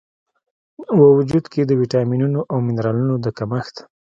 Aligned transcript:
و 0.97 0.99
وجود 1.17 1.45
کې 1.51 1.61
د 1.65 1.71
ویټامینونو 1.81 2.39
او 2.51 2.57
منرالونو 2.67 3.15
د 3.25 3.27
کمښت 3.37 3.75